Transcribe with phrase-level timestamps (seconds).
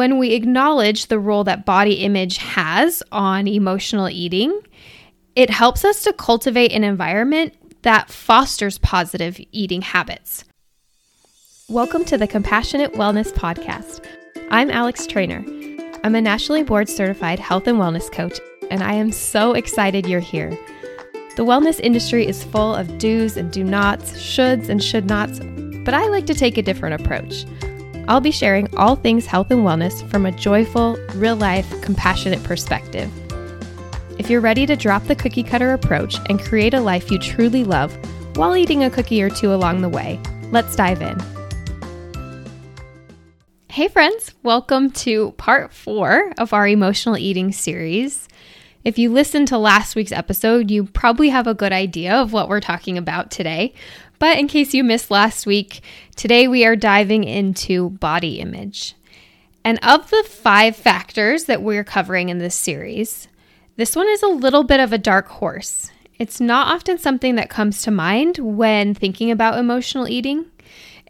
[0.00, 4.58] When we acknowledge the role that body image has on emotional eating,
[5.36, 10.46] it helps us to cultivate an environment that fosters positive eating habits.
[11.68, 14.02] Welcome to the Compassionate Wellness Podcast.
[14.50, 15.44] I'm Alex Treanor.
[16.02, 18.40] I'm a nationally board certified health and wellness coach,
[18.70, 20.58] and I am so excited you're here.
[21.36, 25.40] The wellness industry is full of do's and do nots, shoulds and should nots,
[25.84, 27.44] but I like to take a different approach.
[28.10, 33.08] I'll be sharing all things health and wellness from a joyful, real life, compassionate perspective.
[34.18, 37.62] If you're ready to drop the cookie cutter approach and create a life you truly
[37.62, 37.96] love
[38.36, 40.18] while eating a cookie or two along the way,
[40.50, 41.16] let's dive in.
[43.68, 48.26] Hey, friends, welcome to part four of our emotional eating series.
[48.82, 52.48] If you listened to last week's episode, you probably have a good idea of what
[52.48, 53.74] we're talking about today.
[54.18, 55.82] But in case you missed last week,
[56.16, 58.94] today we are diving into body image.
[59.64, 63.28] And of the five factors that we're covering in this series,
[63.76, 65.90] this one is a little bit of a dark horse.
[66.18, 70.46] It's not often something that comes to mind when thinking about emotional eating.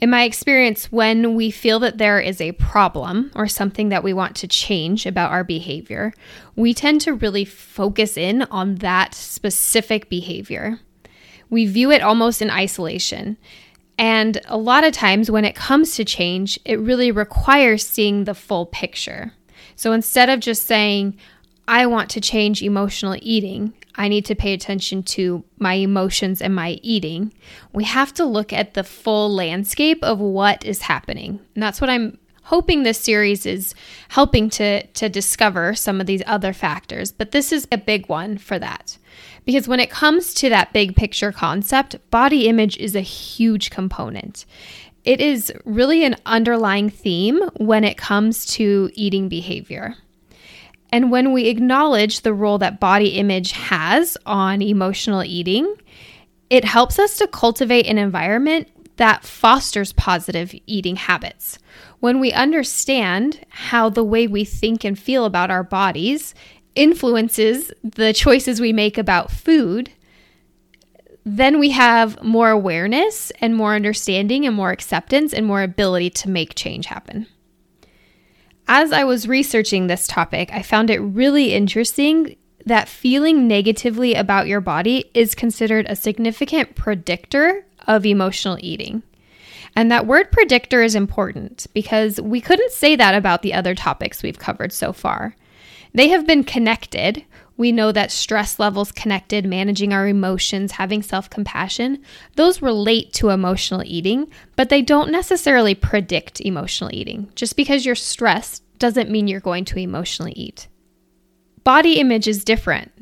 [0.00, 4.14] In my experience, when we feel that there is a problem or something that we
[4.14, 6.14] want to change about our behavior,
[6.56, 10.80] we tend to really focus in on that specific behavior.
[11.50, 13.36] We view it almost in isolation.
[13.98, 18.34] And a lot of times, when it comes to change, it really requires seeing the
[18.34, 19.34] full picture.
[19.76, 21.18] So instead of just saying,
[21.70, 26.52] I want to change emotional eating, I need to pay attention to my emotions and
[26.52, 27.32] my eating.
[27.72, 31.38] We have to look at the full landscape of what is happening.
[31.54, 33.72] And that's what I'm hoping this series is
[34.08, 38.36] helping to to discover some of these other factors, but this is a big one
[38.36, 38.98] for that.
[39.44, 44.44] Because when it comes to that big picture concept, body image is a huge component.
[45.04, 49.94] It is really an underlying theme when it comes to eating behavior.
[50.92, 55.74] And when we acknowledge the role that body image has on emotional eating,
[56.48, 61.58] it helps us to cultivate an environment that fosters positive eating habits.
[62.00, 66.34] When we understand how the way we think and feel about our bodies
[66.74, 69.90] influences the choices we make about food,
[71.24, 76.28] then we have more awareness and more understanding and more acceptance and more ability to
[76.28, 77.26] make change happen.
[78.72, 82.36] As I was researching this topic, I found it really interesting
[82.66, 89.02] that feeling negatively about your body is considered a significant predictor of emotional eating.
[89.74, 94.22] And that word predictor is important because we couldn't say that about the other topics
[94.22, 95.34] we've covered so far.
[95.92, 97.24] They have been connected.
[97.60, 102.02] We know that stress levels connected, managing our emotions, having self compassion,
[102.36, 107.30] those relate to emotional eating, but they don't necessarily predict emotional eating.
[107.34, 110.68] Just because you're stressed doesn't mean you're going to emotionally eat.
[111.62, 112.92] Body image is different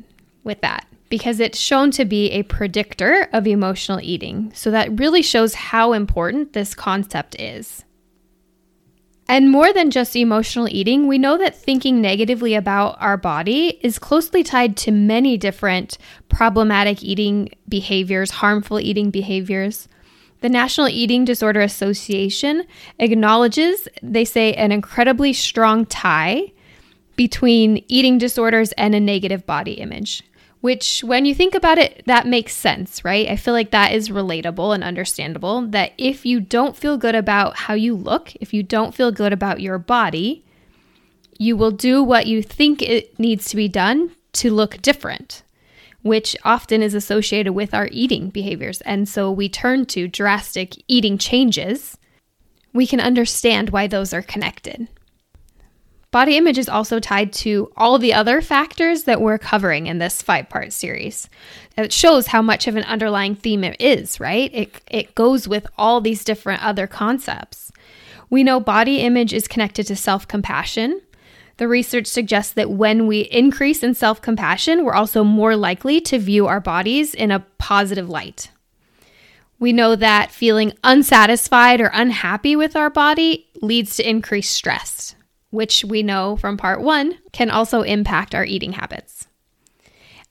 [0.43, 4.51] with that because it's shown to be a predictor of emotional eating.
[4.53, 7.85] So that really shows how important this concept is.
[9.29, 13.99] And more than just emotional eating, we know that thinking negatively about our body is
[13.99, 19.87] closely tied to many different problematic eating behaviors, harmful eating behaviors.
[20.41, 22.65] The National Eating Disorder Association
[22.97, 26.51] acknowledges, they say, an incredibly strong tie
[27.15, 30.23] between eating disorders and a negative body image
[30.61, 33.29] which when you think about it, that makes sense, right?
[33.29, 37.55] I feel like that is relatable and understandable that if you don't feel good about
[37.55, 40.43] how you look, if you don't feel good about your body,
[41.37, 45.43] you will do what you think it needs to be done to look different,
[46.01, 48.81] which often is associated with our eating behaviors.
[48.81, 51.97] And so we turn to drastic eating changes.
[52.73, 54.89] We can understand why those are connected.
[56.11, 60.23] Body image is also tied to all the other factors that we're covering in this
[60.23, 61.29] five part series.
[61.77, 64.49] It shows how much of an underlying theme it is, right?
[64.53, 67.71] It, it goes with all these different other concepts.
[68.31, 70.99] We know body image is connected to self compassion.
[71.57, 76.17] The research suggests that when we increase in self compassion, we're also more likely to
[76.17, 78.49] view our bodies in a positive light.
[79.59, 85.15] We know that feeling unsatisfied or unhappy with our body leads to increased stress
[85.49, 89.27] which we know from part one can also impact our eating habits.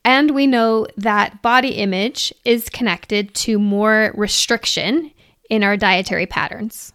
[0.05, 5.11] And we know that body image is connected to more restriction
[5.51, 6.93] in our dietary patterns.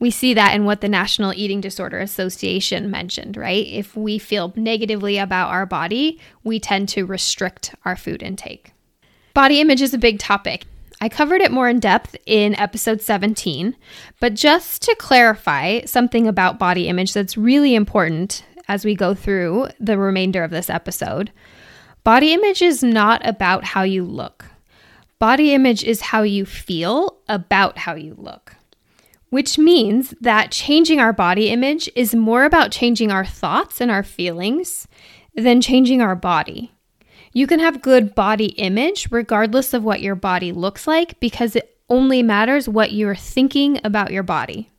[0.00, 3.66] We see that in what the National Eating Disorder Association mentioned, right?
[3.66, 8.72] If we feel negatively about our body, we tend to restrict our food intake.
[9.32, 10.64] Body image is a big topic.
[11.00, 13.76] I covered it more in depth in episode 17,
[14.20, 19.68] but just to clarify something about body image that's really important as we go through
[19.78, 21.30] the remainder of this episode.
[22.02, 24.46] Body image is not about how you look.
[25.18, 28.56] Body image is how you feel about how you look,
[29.30, 34.02] which means that changing our body image is more about changing our thoughts and our
[34.02, 34.86] feelings
[35.34, 36.73] than changing our body.
[37.34, 41.76] You can have good body image regardless of what your body looks like because it
[41.90, 44.70] only matters what you're thinking about your body.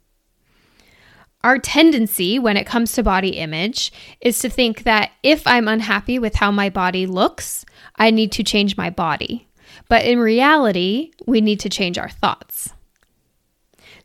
[1.44, 3.92] Our tendency when it comes to body image
[4.22, 7.66] is to think that if I'm unhappy with how my body looks,
[7.98, 9.48] I need to change my body.
[9.90, 12.74] But in reality, we need to change our thoughts.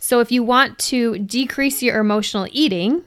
[0.00, 3.04] So if you want to decrease your emotional eating,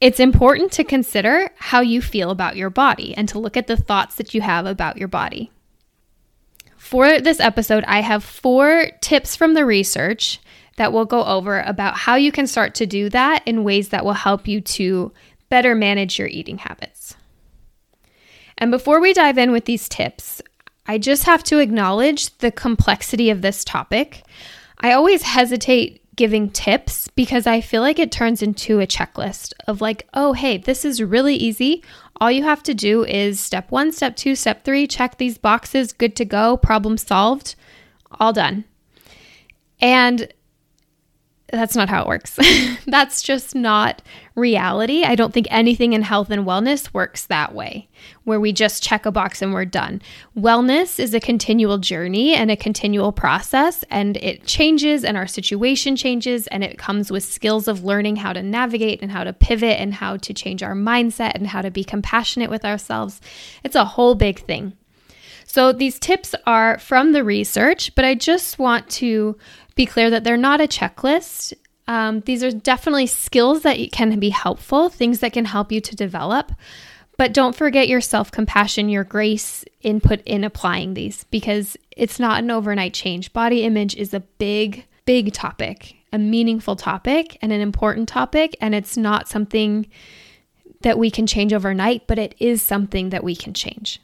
[0.00, 3.76] it's important to consider how you feel about your body and to look at the
[3.76, 5.50] thoughts that you have about your body.
[6.76, 10.40] For this episode, I have four tips from the research
[10.76, 14.04] that we'll go over about how you can start to do that in ways that
[14.04, 15.12] will help you to
[15.50, 17.14] better manage your eating habits.
[18.56, 20.40] And before we dive in with these tips,
[20.86, 24.22] I just have to acknowledge the complexity of this topic.
[24.78, 29.80] I always hesitate giving tips because I feel like it turns into a checklist of
[29.80, 31.82] like, oh, hey, this is really easy.
[32.20, 35.94] All you have to do is step one, step two, step three, check these boxes,
[35.94, 37.54] good to go, problem solved,
[38.20, 38.66] all done.
[39.80, 40.30] And
[41.50, 42.38] that's not how it works.
[42.86, 44.02] that's just not
[44.34, 45.04] reality.
[45.04, 47.88] I don't think anything in health and wellness works that way,
[48.24, 50.00] where we just check a box and we're done.
[50.36, 55.96] Wellness is a continual journey and a continual process, and it changes, and our situation
[55.96, 59.78] changes, and it comes with skills of learning how to navigate and how to pivot
[59.80, 63.20] and how to change our mindset and how to be compassionate with ourselves.
[63.64, 64.74] It's a whole big thing.
[65.46, 69.36] So, these tips are from the research, but I just want to
[69.80, 71.54] be clear that they're not a checklist.
[71.88, 75.96] Um, these are definitely skills that can be helpful, things that can help you to
[75.96, 76.52] develop.
[77.16, 82.40] But don't forget your self compassion, your grace input in applying these because it's not
[82.40, 83.32] an overnight change.
[83.32, 88.54] Body image is a big, big topic, a meaningful topic, and an important topic.
[88.60, 89.86] And it's not something
[90.82, 93.98] that we can change overnight, but it is something that we can change.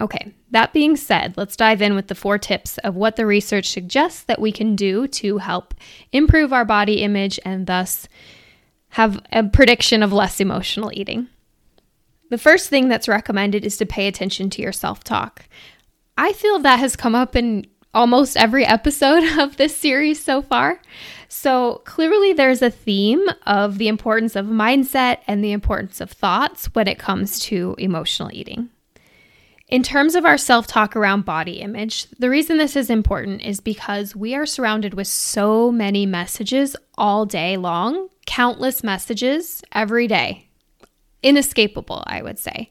[0.00, 3.70] Okay, that being said, let's dive in with the four tips of what the research
[3.70, 5.74] suggests that we can do to help
[6.12, 8.06] improve our body image and thus
[8.90, 11.28] have a prediction of less emotional eating.
[12.28, 15.48] The first thing that's recommended is to pay attention to your self talk.
[16.18, 20.80] I feel that has come up in almost every episode of this series so far.
[21.28, 26.66] So clearly, there's a theme of the importance of mindset and the importance of thoughts
[26.74, 28.70] when it comes to emotional eating.
[29.68, 33.58] In terms of our self talk around body image, the reason this is important is
[33.58, 40.46] because we are surrounded with so many messages all day long, countless messages every day.
[41.20, 42.70] Inescapable, I would say.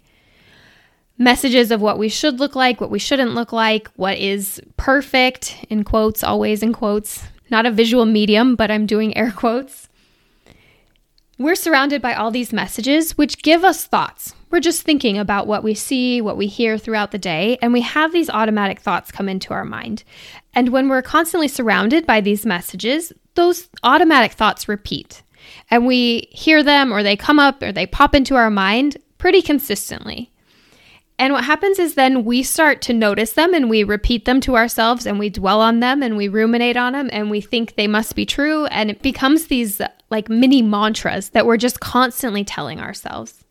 [1.17, 5.65] Messages of what we should look like, what we shouldn't look like, what is perfect,
[5.69, 7.23] in quotes, always in quotes.
[7.51, 9.89] Not a visual medium, but I'm doing air quotes.
[11.37, 14.33] We're surrounded by all these messages, which give us thoughts.
[14.49, 17.81] We're just thinking about what we see, what we hear throughout the day, and we
[17.81, 20.05] have these automatic thoughts come into our mind.
[20.53, 25.23] And when we're constantly surrounded by these messages, those automatic thoughts repeat.
[25.69, 29.41] And we hear them, or they come up, or they pop into our mind pretty
[29.41, 30.31] consistently.
[31.17, 34.55] And what happens is then we start to notice them and we repeat them to
[34.55, 37.87] ourselves and we dwell on them and we ruminate on them and we think they
[37.87, 38.65] must be true.
[38.65, 43.45] And it becomes these like mini mantras that we're just constantly telling ourselves.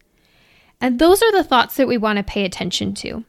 [0.81, 3.25] And those are the thoughts that we want to pay attention to.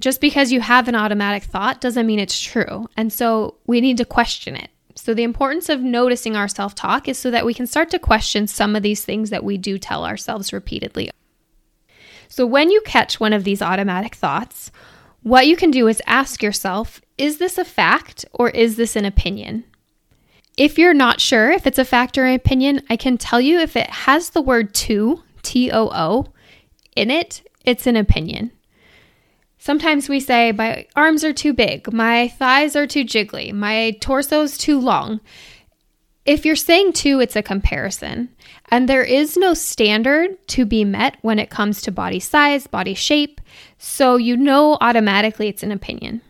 [0.00, 2.86] Just because you have an automatic thought doesn't mean it's true.
[2.96, 4.68] And so we need to question it.
[4.96, 7.98] So, the importance of noticing our self talk is so that we can start to
[7.98, 11.10] question some of these things that we do tell ourselves repeatedly.
[12.34, 14.72] So, when you catch one of these automatic thoughts,
[15.22, 19.04] what you can do is ask yourself is this a fact or is this an
[19.04, 19.62] opinion?
[20.56, 23.60] If you're not sure if it's a fact or an opinion, I can tell you
[23.60, 26.32] if it has the word to, T O O,
[26.96, 28.50] in it, it's an opinion.
[29.56, 34.58] Sometimes we say, my arms are too big, my thighs are too jiggly, my torso's
[34.58, 35.20] too long.
[36.26, 38.30] If you're saying too, it's a comparison.
[38.74, 42.94] And there is no standard to be met when it comes to body size, body
[42.94, 43.40] shape.
[43.78, 46.22] So you know automatically it's an opinion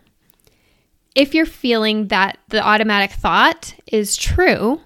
[1.15, 4.81] if you're feeling that the automatic thought is true,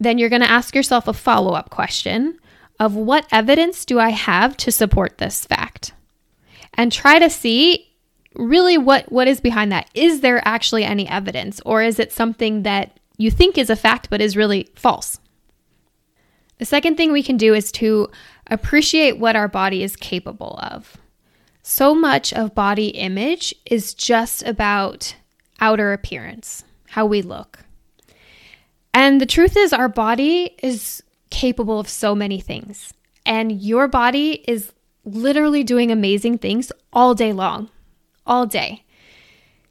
[0.00, 2.38] then you're going to ask yourself a follow up question
[2.80, 5.92] of what evidence do I have to support this fact?
[6.74, 7.90] And try to see
[8.34, 9.88] really what what is behind that?
[9.94, 14.10] Is there actually any evidence or is it something that you think is a fact
[14.10, 15.18] but is really false?
[16.58, 18.08] The second thing we can do is to
[18.46, 20.96] appreciate what our body is capable of.
[21.62, 25.16] So much of body image is just about
[25.60, 27.60] outer appearance, how we look.
[28.94, 32.94] And the truth is, our body is capable of so many things.
[33.26, 34.72] And your body is
[35.04, 37.68] literally doing amazing things all day long,
[38.26, 38.84] all day.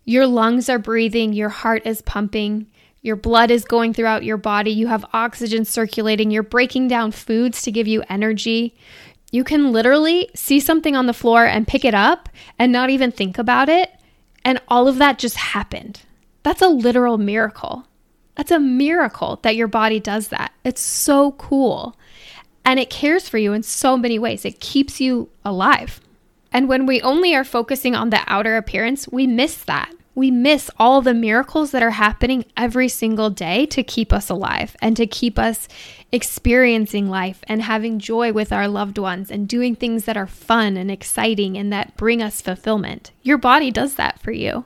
[0.04, 2.68] Your lungs are breathing, your heart is pumping,
[3.06, 7.62] your blood is going throughout your body, you have oxygen circulating, you're breaking down foods
[7.62, 8.76] to give you energy.
[9.32, 13.12] You can literally see something on the floor and pick it up and not even
[13.12, 13.92] think about it.
[14.44, 16.02] And all of that just happened.
[16.42, 17.86] That's a literal miracle.
[18.36, 20.52] That's a miracle that your body does that.
[20.64, 21.96] It's so cool.
[22.66, 24.46] And it cares for you in so many ways.
[24.46, 26.02] It keeps you alive.
[26.52, 29.94] And when we only are focusing on the outer appearance, we miss that.
[30.16, 34.76] We miss all the miracles that are happening every single day to keep us alive
[34.82, 35.68] and to keep us
[36.12, 40.78] experiencing life and having joy with our loved ones and doing things that are fun
[40.78, 43.12] and exciting and that bring us fulfillment.
[43.22, 44.66] Your body does that for you.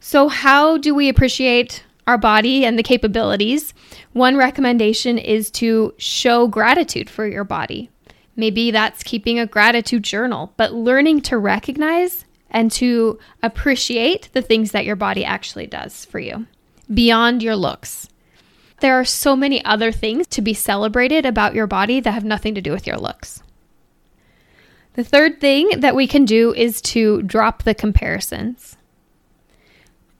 [0.00, 3.74] So, how do we appreciate our body and the capabilities,
[4.12, 7.90] one recommendation is to show gratitude for your body.
[8.36, 14.72] Maybe that's keeping a gratitude journal, but learning to recognize and to appreciate the things
[14.72, 16.46] that your body actually does for you
[16.92, 18.08] beyond your looks.
[18.80, 22.54] There are so many other things to be celebrated about your body that have nothing
[22.54, 23.42] to do with your looks.
[24.94, 28.76] The third thing that we can do is to drop the comparisons.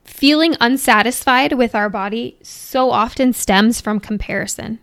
[0.05, 4.79] Feeling unsatisfied with our body so often stems from comparison.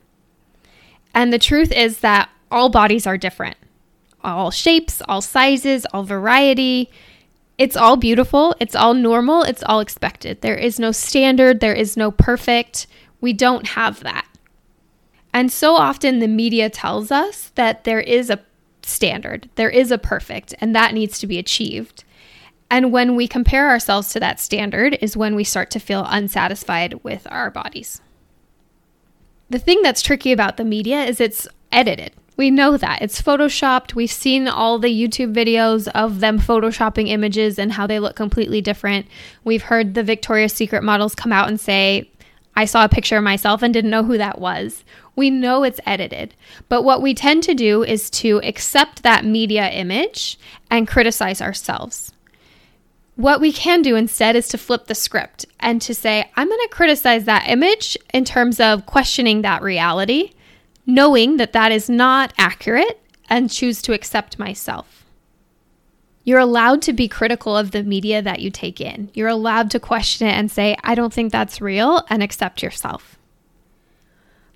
[1.13, 3.57] And the truth is that all bodies are different.
[4.23, 6.89] All shapes, all sizes, all variety.
[7.63, 10.41] It's all beautiful, it's all normal, it's all expected.
[10.41, 12.87] There is no standard, there is no perfect.
[13.21, 14.27] We don't have that.
[15.33, 18.41] And so often the media tells us that there is a
[18.81, 22.03] standard, there is a perfect, and that needs to be achieved.
[22.69, 27.01] And when we compare ourselves to that standard, is when we start to feel unsatisfied
[27.01, 28.01] with our bodies.
[29.49, 32.11] The thing that's tricky about the media is it's edited.
[32.35, 33.01] We know that.
[33.01, 33.93] It's photoshopped.
[33.93, 38.61] We've seen all the YouTube videos of them photoshopping images and how they look completely
[38.61, 39.05] different.
[39.43, 42.09] We've heard the Victoria's Secret models come out and say,
[42.55, 44.83] I saw a picture of myself and didn't know who that was.
[45.15, 46.35] We know it's edited.
[46.69, 52.11] But what we tend to do is to accept that media image and criticize ourselves.
[53.15, 56.59] What we can do instead is to flip the script and to say, I'm going
[56.61, 60.31] to criticize that image in terms of questioning that reality,
[60.85, 62.99] knowing that that is not accurate,
[63.29, 65.05] and choose to accept myself.
[66.23, 69.09] You're allowed to be critical of the media that you take in.
[69.13, 73.17] You're allowed to question it and say, I don't think that's real, and accept yourself.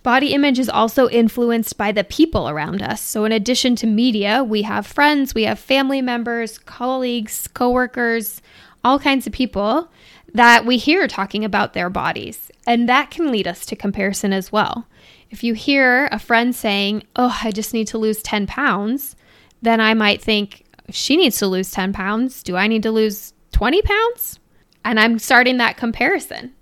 [0.03, 3.01] Body image is also influenced by the people around us.
[3.01, 8.41] So, in addition to media, we have friends, we have family members, colleagues, coworkers,
[8.86, 9.89] all kinds of people
[10.34, 12.50] that we hear talking about their bodies.
[12.65, 14.88] And that can lead us to comparison as well.
[15.29, 19.15] If you hear a friend saying, Oh, I just need to lose 10 pounds,
[19.62, 22.43] then I might think, She needs to lose 10 pounds.
[22.43, 24.39] Do I need to lose 20 pounds?
[24.86, 26.53] And I'm starting that comparison.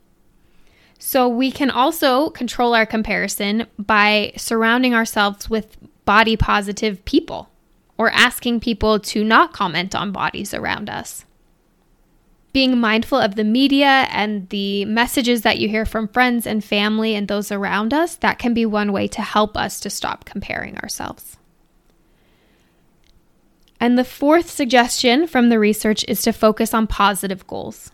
[0.98, 7.50] So we can also control our comparison by surrounding ourselves with body positive people
[7.98, 11.25] or asking people to not comment on bodies around us.
[12.55, 17.13] Being mindful of the media and the messages that you hear from friends and family
[17.13, 20.77] and those around us, that can be one way to help us to stop comparing
[20.77, 21.35] ourselves.
[23.77, 27.91] And the fourth suggestion from the research is to focus on positive goals.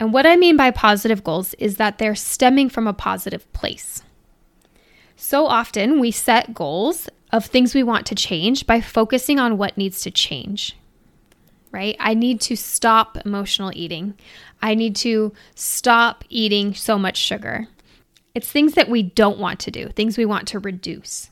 [0.00, 4.02] And what I mean by positive goals is that they're stemming from a positive place.
[5.14, 9.76] So often we set goals of things we want to change by focusing on what
[9.76, 10.74] needs to change,
[11.70, 11.96] right?
[12.00, 14.14] I need to stop emotional eating.
[14.62, 17.68] I need to stop eating so much sugar.
[18.34, 21.30] It's things that we don't want to do, things we want to reduce.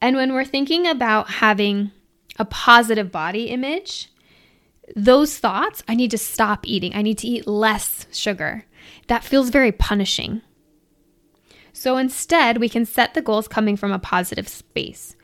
[0.00, 1.92] And when we're thinking about having
[2.38, 4.08] a positive body image,
[4.96, 6.94] those thoughts, I need to stop eating.
[6.94, 8.64] I need to eat less sugar.
[9.06, 10.42] That feels very punishing.
[11.72, 15.16] So instead, we can set the goals coming from a positive space,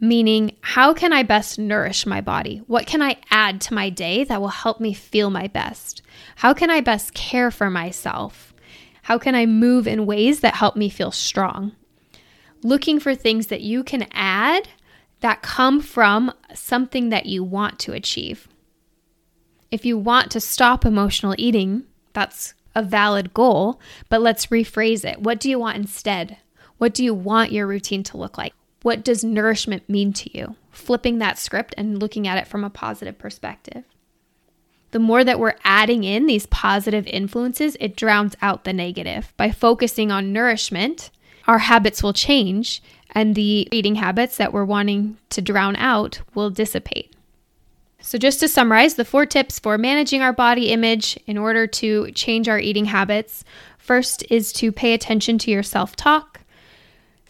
[0.00, 2.58] meaning, how can I best nourish my body?
[2.66, 6.02] What can I add to my day that will help me feel my best?
[6.36, 8.54] How can I best care for myself?
[9.02, 11.72] How can I move in ways that help me feel strong?
[12.62, 14.68] Looking for things that you can add
[15.20, 18.48] that come from something that you want to achieve.
[19.70, 25.20] If you want to stop emotional eating, that's a valid goal, but let's rephrase it.
[25.20, 26.38] What do you want instead?
[26.78, 28.54] What do you want your routine to look like?
[28.84, 30.56] What does nourishment mean to you?
[30.70, 33.82] Flipping that script and looking at it from a positive perspective.
[34.90, 39.32] The more that we're adding in these positive influences, it drowns out the negative.
[39.38, 41.10] By focusing on nourishment,
[41.46, 46.50] our habits will change and the eating habits that we're wanting to drown out will
[46.50, 47.16] dissipate.
[48.02, 52.12] So, just to summarize, the four tips for managing our body image in order to
[52.12, 53.44] change our eating habits
[53.78, 56.43] first is to pay attention to your self talk.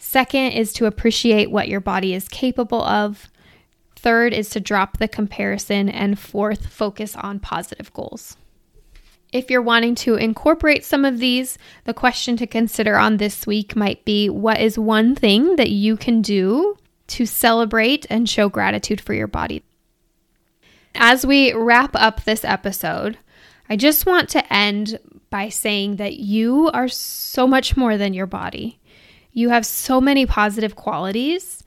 [0.05, 3.27] Second is to appreciate what your body is capable of.
[3.95, 5.89] Third is to drop the comparison.
[5.89, 8.37] And fourth, focus on positive goals.
[9.33, 13.75] If you're wanting to incorporate some of these, the question to consider on this week
[13.75, 19.01] might be what is one thing that you can do to celebrate and show gratitude
[19.01, 19.63] for your body?
[20.93, 23.17] As we wrap up this episode,
[23.67, 24.99] I just want to end
[25.31, 28.79] by saying that you are so much more than your body.
[29.37, 31.61] You have so many positive qualities,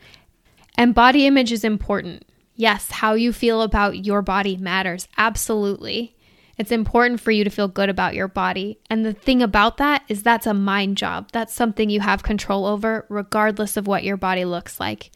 [0.79, 2.25] and body image is important.
[2.57, 6.17] Yes, how you feel about your body matters, absolutely.
[6.57, 8.79] It's important for you to feel good about your body.
[8.89, 11.29] And the thing about that is that's a mind job.
[11.33, 15.11] That's something you have control over, regardless of what your body looks like.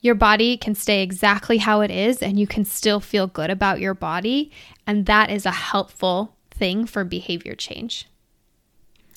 [0.00, 3.80] Your body can stay exactly how it is, and you can still feel good about
[3.80, 4.52] your body.
[4.86, 8.10] And that is a helpful thing for behavior change.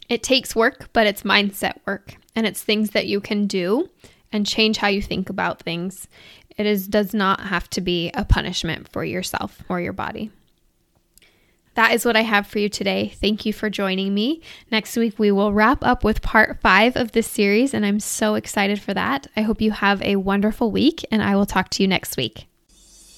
[0.07, 3.89] It takes work, but it's mindset work, and it's things that you can do
[4.31, 6.07] and change how you think about things.
[6.55, 10.29] It is does not have to be a punishment for yourself or your body.
[11.73, 13.13] That is what I have for you today.
[13.19, 14.41] Thank you for joining me.
[14.71, 18.35] Next week, we will wrap up with part five of this series, and I'm so
[18.35, 19.27] excited for that.
[19.35, 22.47] I hope you have a wonderful week, and I will talk to you next week.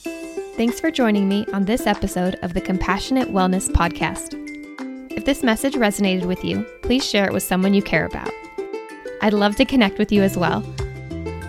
[0.04, 4.36] Thanks for joining me on this episode of the Compassionate Wellness Podcast.
[5.12, 8.30] If this message resonated with you, please share it with someone you care about.
[9.22, 10.62] I'd love to connect with you as well.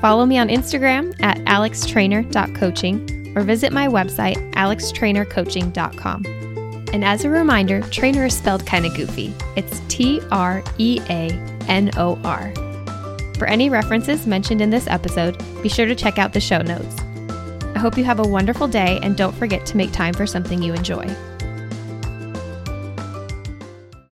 [0.00, 6.25] Follow me on Instagram at alextreanor.coaching or visit my website, alextreanorcoaching.com.
[6.93, 9.33] And as a reminder, Treanor is spelled kind of goofy.
[9.56, 11.30] It's T R E A
[11.69, 12.52] N O R.
[13.39, 16.97] For any references mentioned in this episode, be sure to check out the show notes.
[17.75, 20.63] I hope you have a wonderful day and don't forget to make time for something
[20.63, 21.06] you enjoy.